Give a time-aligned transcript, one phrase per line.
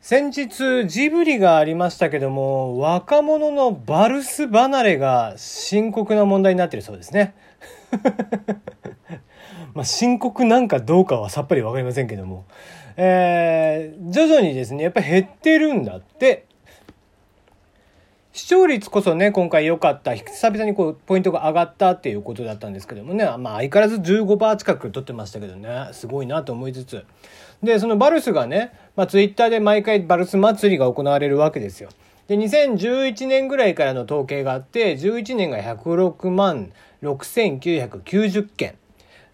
[0.00, 7.34] 先日ジブリがありましたけども若者のバルス離れが深刻な問題になっているそうですね。
[9.74, 12.46] まあ深刻なんかどうかはさっぱりわかりませんけども、
[12.96, 16.46] えー、徐々にですねやっぱり減ってるんだって
[18.40, 20.14] 視聴率こそね今回良かった。
[20.14, 25.90] 久々にこうポイントが上がったっていうことだったんですけどもね、まあ、相変わらず15%近く取ってましたけどね。
[25.92, 27.04] すごいなと思いつつ。
[27.62, 31.90] でそのバルスがね、まあ、ツイッターで毎回バルス祭りが行われるわけですよ。
[32.28, 38.74] で2011年ぐらいからの統計があって11年が106万6990件。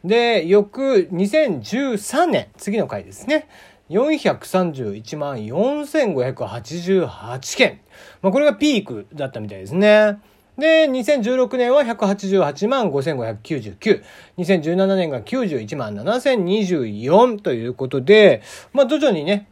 [0.05, 3.47] で翌2013年次の回ですね。
[3.91, 7.81] 431万4588件。
[8.23, 10.19] まあ、これがピークだったみたいですね。
[10.59, 14.03] で、2016年は188万5599。
[14.39, 19.49] 2017年が91万7024ということで、まあ、徐々にね、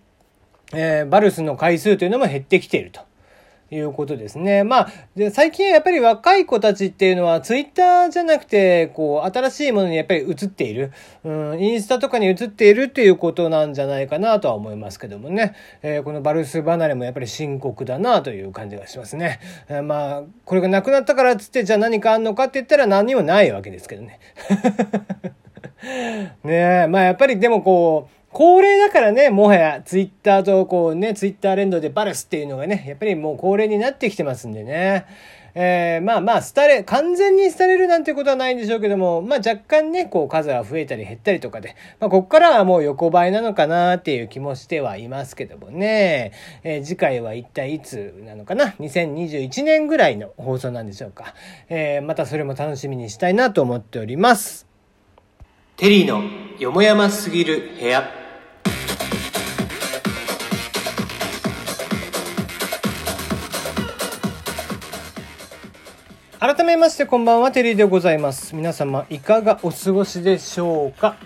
[0.72, 3.00] えー、バルスの回数というのも減ってきていると。
[3.74, 4.64] いうことですね。
[4.64, 10.92] まあ、で最近やっぱり若い子たちっていうのは、ツイッターじゃなくて、こう、新しいものにやっぱり映っている、
[11.24, 15.54] うん、インスタとかに映っているっていうことなんじゃないかなとは思いますけどもね。
[15.82, 19.40] えー、このバルス離れもやっぱり深刻だなという感じがしますね。
[19.68, 24.20] えー、まあ、これがなくなったからっつって、じゃあ何かあんのかって言ったら何にもないわけですけどね。
[26.44, 35.06] ねえ、まあやっぱりでもこう、恒例だからね、もはやツイッターとこうね、ツイッター連動でバルスっていうのがね、やっぱりもう恒例になってきてますんでね。
[35.54, 46.32] えー、まあまあ、廃れ、完全に廃れるなんてことはないんでしょうけども、まあ若干ね、こう数が増えたり減ったりとかで、まあこっからはもう横ばいなのかなっていう気もしてはいますけどもね、
[46.64, 51.34] えー、次回は一体いつなのかな ?2021 年ぐらいの放送なんでしょうか。
[51.68, 54.66] えー、またそれも楽しみにしたいなと思っております。
[55.76, 56.24] テリーの
[56.58, 58.23] よもやますぎる部屋。
[66.46, 68.54] 改めましてこんばんは、テリーでございます。
[68.54, 71.16] 皆様、いかがお過ごしでしょうか？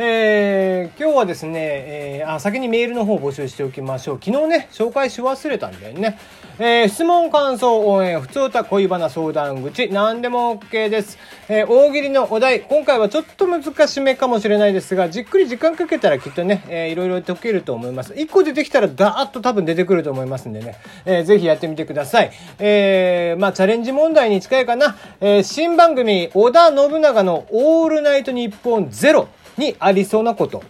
[0.00, 4.20] えー、今日はですね、えー、あ、先にメールの方を募集しておきましょう。
[4.24, 6.20] 昨日ね、紹介し忘れたんだよね。
[6.60, 11.18] えー、質問、感想、応援、普通歌、恋バナ、相談口、何でも OK です。
[11.48, 18.12] えー、大喜利のお題、今回はちょっと難しめかもしれないですが、じっくり時間かけたらきっとね、えー、いろいろ解けると思います。
[18.12, 20.76] 1個出てきたらダーッと多分出てくると思いますんでね、
[21.06, 22.30] えー、ぜひやってみてください。
[22.60, 24.96] えー、まあ、チャレンジ問題に近いかな。
[25.20, 29.26] えー、新番組、織田信長のオールナイトニッポンゼロ。
[29.58, 30.62] にありそうなこと。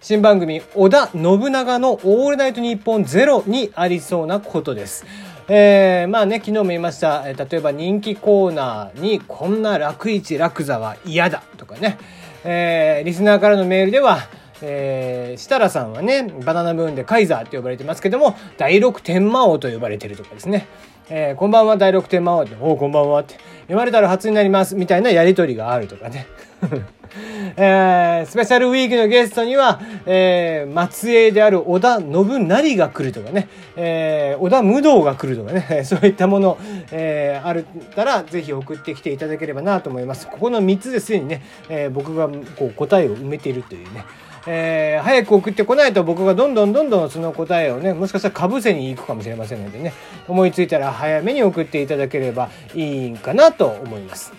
[0.00, 5.04] 新番組、織田信長のオールナイトニッポンゼロにありそうなことです。
[5.46, 7.24] えー、まあね、昨日も言いました。
[7.26, 11.98] え例えば人気コーナーにこんな楽市楽座は嫌だとかね。
[12.44, 14.20] えー、リスナーからのメールでは、
[14.62, 20.66] えー、設楽さんはね、バナナムーンでカイザーって呼ばれてますけども、第六天魔王と呼ばれてるとかですね。
[21.08, 26.26] えー、こんばんは第六天魔王って、おこんばんはって、読まれたら初になりますみたいなやりとりがあるとかね。
[27.56, 36.58] えー、スペシャルウィークのゲストには、えー、末裔である織田信成が来るとかね、えー、織田無道が来るとかね、 そういったもの、
[36.92, 37.64] えー、ある
[37.96, 40.28] たら、ぜひ送ってきていただければなと思います。
[40.28, 44.04] ここの3つですでにね、えー、僕がこう答えを埋めているというね、
[44.46, 49.92] えー、早く送ってこないと僕がどんどんどんどんその答えをね、もしかしたらかぶせに行くかもしれませんのでね、
[50.28, 54.32] 思いついたら早めに送っていただければいいんかなと思います。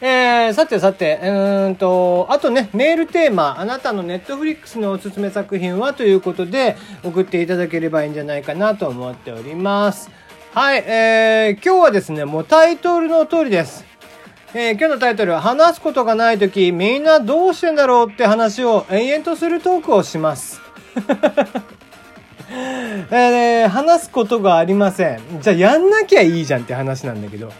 [0.00, 10.08] えー、さてさて、うんと、あとね、メールテーマ、あなたのネットフリックスのおすすめ作品はということで、送っていただければいいんじゃないかなと思っております。
[10.54, 13.87] はい、えー、今日はですね、もうタイトルの通りです。
[14.54, 20.62] え、今日のタイトルは、話すことがないとき、みんなどうしてんだろうって話を延々とするトークをします。
[23.10, 25.20] えー、話すことがありません。
[25.42, 27.52] じゃあやんなきゃいいじゃんって話なんだけど。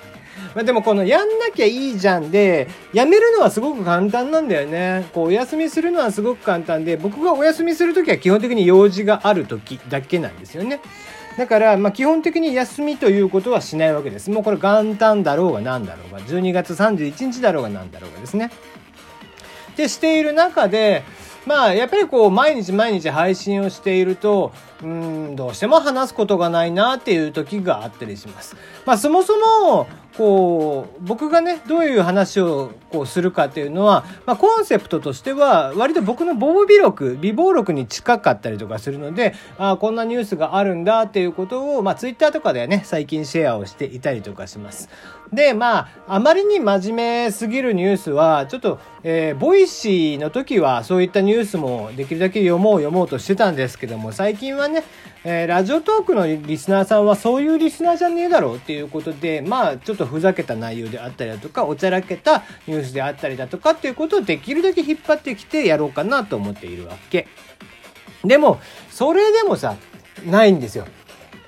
[0.55, 5.05] まあ、でもこのやんなきゃいいじゃんで、やめるのはすごく簡単なんだよね。
[5.13, 10.81] こうお休みするのはすごく簡単で、僕がお休みするときは基本的に用事があるときだけなんですよね。
[11.39, 14.29] だから、まあ、基本的に休みということはしないわけです。
[14.29, 18.51] もうこれ元旦だろうが何だろうが、12月31日だろうが何だろうがですね。
[19.77, 21.05] で、している中で、
[21.47, 24.53] まあ、やっぱりこう、毎日毎日配信をしていると、
[24.83, 28.57] うん、どうしても話すことがないなっていう時があったりします。
[28.87, 44.89] まあ、そもそも、こう、僕がね、どういう話をこうするかっていうのは、まあ、コンセプトとしては、割と僕の備忘録、備忘録に近かったりとかするので、ああ、こんなニュースがあるんだっていうことを、まあ、ツイッターとかでね、最近シェアをしていたりとかします。
[45.33, 54.85] で、まあ、あまりに真面目すぎるニュースは、ちょっと、えー、ボイシーの時はそういったニュースもできるだけ読もう読もうとしてたんですけども、最近はね、
[55.25, 67.27] えー、ラジオトークのリスナーさんはそういうリスナーじゃねえだろうっていうことで、まあ、ちょっとふざけた内容であったりだとか、おちゃらけたニュースであったりだとかっていうことをできるだけ引っ張ってきてやろうかなと思っているわけ。
[68.25, 68.61] でも、
[68.91, 69.77] それでもさ、
[70.27, 70.87] ないんですよ。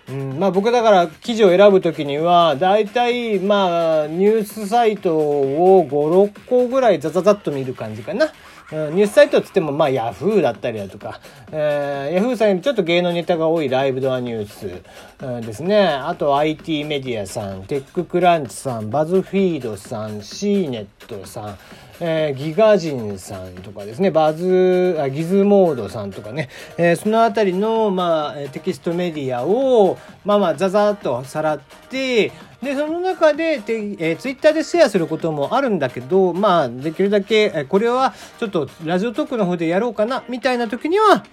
[0.08, 8.32] うん、まあ僕だから記事を選ぶときには、大体まあニュースサイトを5、6個ぐらいザザザッと見る感じかな。
[8.72, 11.20] うん、ニュースサイトっつってもまあヤフーだったりだとか、
[11.52, 14.82] えー、ヤフーさんよりちょっと芸能ネタが多いライブドアニュース、
[15.25, 15.87] うん、ですね。
[15.88, 21.58] あと IT メディアさん、テッククランチさん、バズフィードさん、シーネットさん、
[22.00, 41.24] えー、ギガ人さんとかですね、バズ、あギズモードさんとかね、えー、そのあたりの、まあ、テキストメディアを、まあまあ、ザザーっとさらって、で、その中で、てえー、ツイッターでシェアすることもあるんだけど、まあ、できるだけ、えこれはちょっとラジオトークの方でやろうかな、みたいな時には、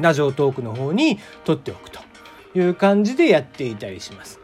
[0.00, 2.00] ラジオトークの方に撮っておくと
[2.54, 4.40] いう感じでやっていたりします。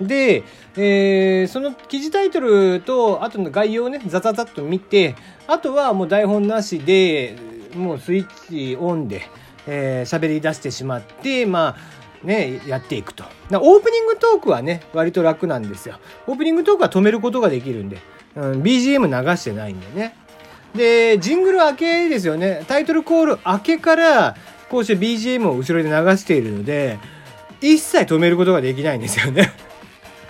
[0.00, 0.44] で、
[0.76, 5.16] えー、その記事タイトルと、あとの概要をね、ザザザッと見て、
[5.46, 7.36] あとはもう台本なしで、
[7.74, 9.22] もうスイッチオンで、
[9.66, 13.24] えー、喋り出してしまって、まあ、ね、やっていくと。
[13.50, 15.98] オープニングトークはね、割と楽なんですよ。
[16.26, 17.98] オープニングトークは止めることができるんで、
[18.34, 20.16] うん、BGM 流してないんでね。
[20.74, 22.64] で、ジングル明けですよね。
[22.68, 24.36] タイトルコール明けから、
[24.68, 26.98] こうして BGM を後ろで流しているので、
[27.60, 29.52] 一切止めることができないんですよね。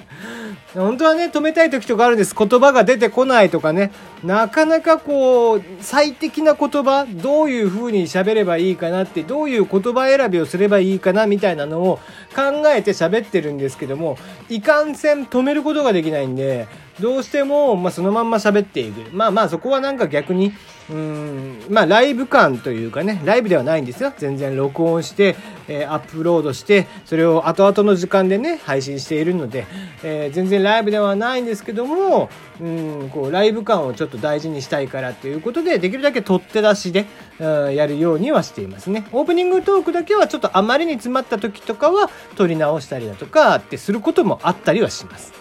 [0.75, 2.35] 本当はね、止めたい時とかあるんです。
[2.37, 3.91] 言葉が出てこないとかね。
[4.27, 12.01] なかなかこう、最適な言葉、どういうふうに喋ればいいかなって、どういう言葉選びをすればいいかなみたいなのを
[12.35, 14.19] 考えて喋ってるんですけども、
[14.49, 16.67] いかんせん止めることができないんで、
[17.01, 19.15] どうしても、まあ、そのまんま喋っていく。
[19.15, 20.53] まあまあ、そこはなんか逆に、
[20.89, 24.13] うん、まあ、ライブ感というかね、ライブではないんですよ。
[24.17, 25.37] 全然録音して、
[25.69, 29.67] えー、アップロードして、それを後々の時間でね、配信しているので、
[30.03, 37.05] えー、全然ライブではないんですけども、うん、こう、ライブ感をちょっと大事にしたいからということで、できるだけ取って出しで、
[37.41, 39.07] うん、やるようにはしていますね。
[39.13, 45.35] オープニングトークだけはちょっとあまりに詰まった時とかは、取り直したりだとかってすることもあったりはします。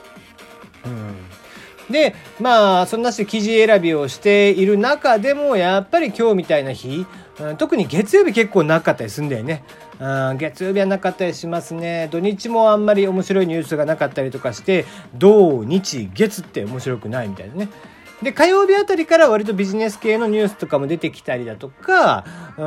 [0.85, 1.24] うん
[1.89, 7.05] で、まあ、そんなして記事選びをしている中でも、やっぱり今日みたいな日、
[7.39, 9.63] うん、特に月曜日結構なかったりするんだよね。
[9.99, 12.09] うん、月曜日はなかったりしますね。
[12.11, 14.85] 土日もあんまり面白いニュースがなかったりとかして、
[15.15, 17.69] 土日月って面白くないみたいなね。
[18.21, 22.25] で、火曜日あたりから割とビジネス系のニュースとかも出てきたりだとか、
[22.57, 22.63] う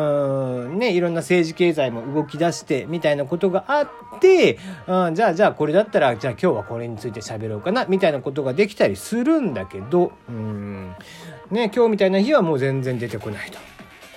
[0.74, 3.88] ん、ね、いろんな政治経済も動き出してみたいなことがあっ
[4.20, 10.94] て、うん、じゃあじゃあこれだったら、じゃあ今日はこれについて喋ろうかな、みたいなことができたりするんだけど、うん、
[11.50, 13.58] ね、今日みたいな日はもう全然出てこないと。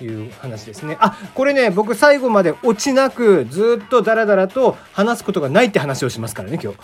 [0.04, 0.98] いう話ですね。
[1.00, 6.80] あ、これね、僕最後まで落ちなくずっとダラダラと話すことがないって話をしますからね、今日。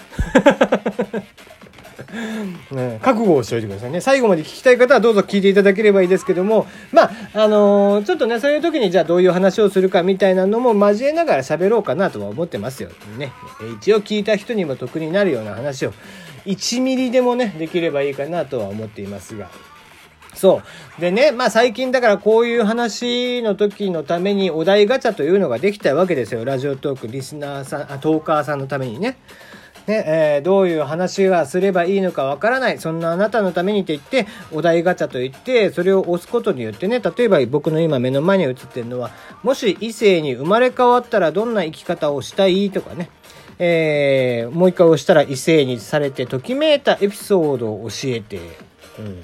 [2.71, 3.99] ね、覚悟をしておいてくださいね。
[3.99, 12.89] 最後まで聞きたい方はどうぞ聞いていただければいいですけども、まあ、あのー、ちょっとね、そういう時にじゃあどういう話をするかみたいなのも交えながら喋ろうかなとは思ってますよ。
[13.17, 13.31] ね。
[13.77, 15.93] 一応聞いた人にも得になるような話を、
[16.45, 19.49] 1ミリでもね、できればいいかなとは思っていますが。
[20.37, 20.61] そ
[20.97, 21.01] う。
[21.01, 26.45] でね、まあ最近だからこういう話の時のためにお題ガチャというのができたわけですよ。
[26.45, 29.17] ラジオトーク、リスナーさん、あトーカーさんのためにね。
[29.87, 32.77] ね、えー、どういう話がすればいいのかわからない。
[32.77, 39.11] そんなあなたのためにって言って、お題ガチャと言って、それを押すことによってね、例えば僕の今目の前に映ってるのは、
[39.43, 43.09] もし異性に生まれ変わったらどんな生き方をしたいとかね、
[43.59, 48.37] えー、もう一回押したら異性にされてときめいたエピソードを教えて、
[48.99, 49.23] うん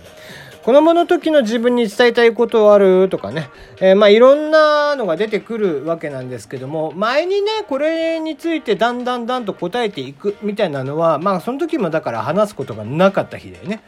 [0.63, 3.09] 子供の時の自分に伝えたいことある？
[3.09, 3.49] とかね、
[3.81, 13.81] えー、まあいろんなのが出てくるわけなんですけども、前にね、これについてだんだんだんと答えていくみたいなのは、まあその時もだから話すことがなかった日だよね。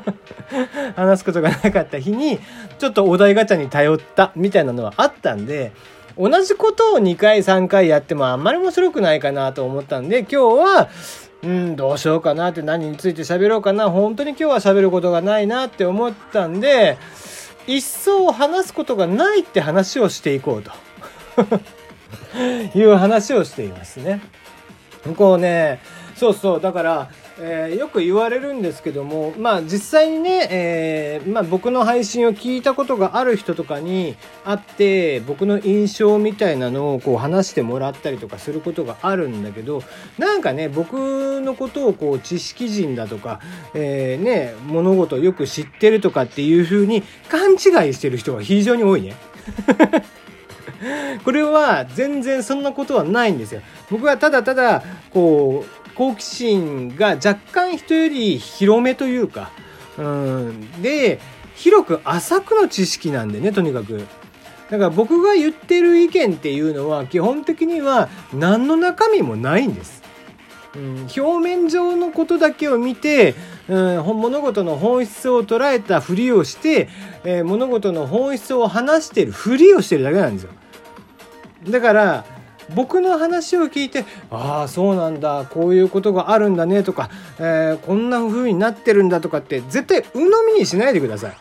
[0.96, 2.40] 話すことがなかった日に、
[2.78, 5.72] ちょっとお題ガチャに頼ったみたいなのはあったんで、
[6.18, 10.88] 同じことを2回3回やってもあんまり面白くないかなと思ったんで、今日は、
[11.42, 13.90] うん、どうしようかなって何について喋ろうかな。
[13.90, 16.98] 本当に今日は喋ることがないなって思ったんで、
[17.66, 20.72] 一層話すことがないって話をしていこうと
[22.78, 24.20] いう話をしていますね。
[25.16, 25.80] こうね、
[26.16, 39.82] そうそう、だから、えー、よく言われるんですけども、まあ実際にね、えー、まあ僕の配信を聞いたことがある人とかに会って、僕の印象みたいなのをこう話してもらったりとかすることがあるんだけど、
[40.18, 43.40] なんかね、僕のことをこう知識人だとか、
[43.74, 49.14] えー、ね、物事をよく知ってるとかっていう風に勘違いしてる人が非常に多いね。
[51.24, 53.60] これは全然そんなことはないんですよ。
[53.90, 59.50] 僕はただただ、こう、好奇心が若干人より広めというか、
[59.98, 61.20] うん、で、
[61.54, 64.06] 広く浅くの知識なんでね、とにかく。
[64.70, 70.02] だから僕が言ってる意見っていうのは基本的には何の中身もないんです。
[70.74, 73.34] うん、表面上のことだけを見て、
[73.68, 76.88] うん、物事の本質を捉えたふりをして、
[77.24, 80.50] えー、物事の本質を話してるふりをしてるだけなんですよ。
[81.70, 82.24] だから
[82.74, 91.36] 僕の話を聞いてああそうなんだこういうことがあるんだねとか、えー、こんな風になってるんだとかって絶対鵜呑みにしないでください。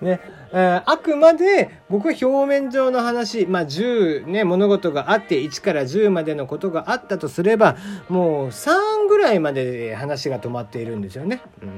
[0.04, 0.20] ね
[0.52, 7.76] えー、あくまで僕は表面上の話、まあ、10、ね、物事があって1から10までのことがあったとすれば
[8.08, 11.42] もう3ぐらいまで話が止まっているんですよね。
[11.62, 11.70] うん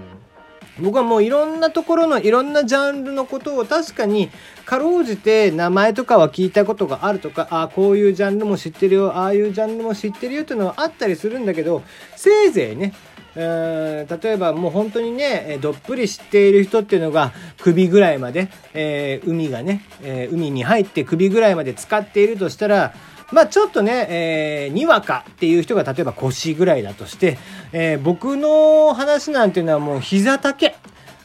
[0.78, 4.30] 僕はもういろんなところのいろんなジャンルのことを確かに
[4.64, 11.82] かろうじて名前とかは聞いたことがあるとかああこういうジャンルも知ってるよああいうジャンルも知ってるよっていうのはあったりするんだけど
[12.16, 12.94] せいぜいね
[13.34, 22.92] 例えばもう本当にねどっぷり知っている人っていうのが首ぐらいまで、えー、海がね、えー、海に入って首ぐらいまで使っているとしたら
[23.32, 27.38] まあちょっとね、えー、にわかっていう人が例えば腰ぐらいだとして、
[27.72, 30.74] えー、僕の話なんていうのはもう膝丈、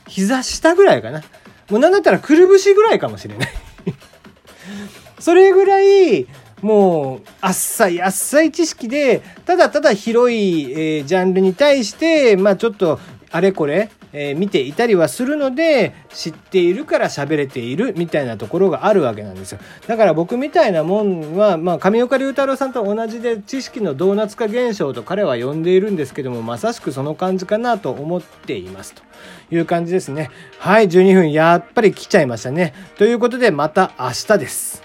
[0.08, 1.22] 膝下ぐらいかな。
[1.70, 3.50] もうなんだったらくるぶしぐらいかもしれない
[5.20, 6.28] それぐらい、
[6.62, 13.00] もう、あっさい、あっさい知識で、ただただ広い、えー、ジャンルに対して、まあちょっと、
[13.32, 19.60] あれこれ、えー、見ていたりはするので知っているから喋れているみたいなところがあるわけなんですよ。
[19.88, 29.04] だから僕みたいなもんは、まあ、上岡龍太郎さんと同じで知識のドーナツ化現象と彼は呼んでいるんですけどもまさしくその感じかなと思っていますと
[29.52, 30.32] いう感じですね。
[30.60, 32.74] はい12分やっぱり来ちゃいましたね。
[32.98, 34.85] ということでまた明日です。